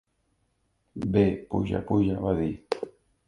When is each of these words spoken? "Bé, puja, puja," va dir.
"Bé, 1.17 1.25
puja, 1.53 1.83
puja," 1.91 2.17
va 2.25 2.35
dir. 2.43 2.51